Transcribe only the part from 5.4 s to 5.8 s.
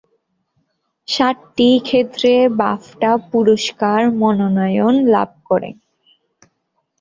করে।